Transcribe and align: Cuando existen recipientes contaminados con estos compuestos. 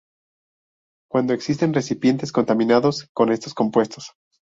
Cuando 1.11 1.33
existen 1.35 1.75
recipientes 1.75 2.31
contaminados 2.31 3.07
con 3.13 3.31
estos 3.31 3.53
compuestos. 3.53 4.13